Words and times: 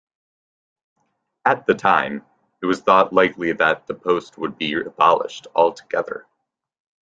At 1.45 1.67
the 1.67 1.75
time, 1.75 2.25
it 2.59 2.65
was 2.65 2.81
thought 2.81 3.13
likely 3.13 3.51
that 3.51 3.85
the 3.85 3.93
post 3.93 4.35
would 4.39 4.57
be 4.57 4.73
abolished 4.73 5.45
altogether. 5.53 6.25